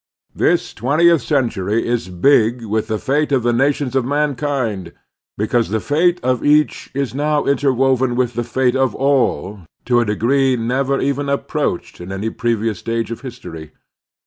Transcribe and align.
This 0.33 0.73
twentieth 0.73 1.21
centtuy 1.21 1.79
is 1.83 2.09
big 2.09 2.65
with 2.65 2.87
the 2.87 2.97
fate 2.97 3.31
of 3.31 3.43
the 3.43 3.53
nations 3.53 3.95
of 3.95 4.03
mankind, 4.03 4.93
because 5.37 5.69
the 5.69 5.79
fate 5.79 6.19
of 6.23 6.43
each 6.43 6.89
is 6.95 7.13
now 7.13 7.45
interwoven 7.45 8.15
with 8.15 8.33
the 8.33 8.43
fate 8.43 8.75
of 8.75 8.95
all 8.95 9.59
to 9.85 9.99
a 9.99 10.05
degree 10.05 10.55
never 10.55 10.99
even 10.99 11.29
approached 11.29 12.01
in 12.01 12.11
any 12.11 12.31
previous 12.31 12.79
stage 12.79 13.11
of 13.11 13.21
history. 13.21 13.73